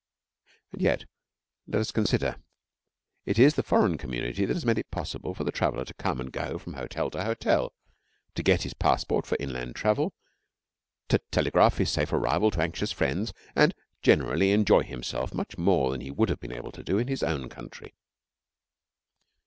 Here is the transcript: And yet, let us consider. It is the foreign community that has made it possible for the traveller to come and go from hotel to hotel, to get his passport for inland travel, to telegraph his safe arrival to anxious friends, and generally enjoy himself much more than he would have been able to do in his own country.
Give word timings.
And 0.71 0.81
yet, 0.81 1.05
let 1.67 1.79
us 1.79 1.91
consider. 1.91 2.37
It 3.27 3.37
is 3.37 3.53
the 3.53 3.61
foreign 3.61 3.99
community 3.99 4.45
that 4.47 4.55
has 4.55 4.65
made 4.65 4.79
it 4.79 4.89
possible 4.89 5.35
for 5.35 5.43
the 5.43 5.51
traveller 5.51 5.85
to 5.85 5.93
come 5.93 6.19
and 6.19 6.31
go 6.31 6.57
from 6.57 6.73
hotel 6.73 7.11
to 7.11 7.23
hotel, 7.23 7.71
to 8.33 8.41
get 8.41 8.63
his 8.63 8.73
passport 8.73 9.27
for 9.27 9.37
inland 9.39 9.75
travel, 9.75 10.15
to 11.09 11.19
telegraph 11.29 11.77
his 11.77 11.91
safe 11.91 12.11
arrival 12.11 12.49
to 12.49 12.61
anxious 12.63 12.91
friends, 12.91 13.31
and 13.55 13.75
generally 14.01 14.49
enjoy 14.53 14.81
himself 14.81 15.35
much 15.35 15.55
more 15.59 15.91
than 15.91 16.01
he 16.01 16.09
would 16.09 16.29
have 16.29 16.39
been 16.39 16.51
able 16.51 16.71
to 16.71 16.83
do 16.83 16.97
in 16.97 17.07
his 17.07 17.21
own 17.21 17.47
country. 17.47 17.93